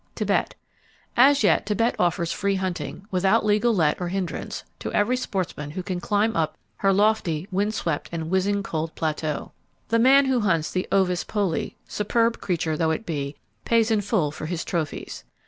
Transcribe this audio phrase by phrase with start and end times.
[0.15, 5.83] Tibet.—As yet, Tibet offers free hunting, without legal let or hindrance, to every sportsman who
[5.83, 9.51] can climb up to her lofty, wind swept and whizzing cold plateau.
[9.89, 14.31] The man who hunts the Ovis poli, superb creature though it be, pays in full
[14.31, 15.23] for his trophies.